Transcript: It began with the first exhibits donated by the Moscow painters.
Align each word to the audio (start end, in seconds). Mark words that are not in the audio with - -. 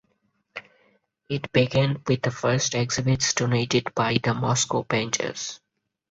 It 1.29 1.51
began 1.51 2.01
with 2.07 2.23
the 2.23 2.31
first 2.31 2.73
exhibits 2.73 3.35
donated 3.35 3.93
by 3.93 4.17
the 4.17 4.33
Moscow 4.33 4.81
painters. 4.81 5.59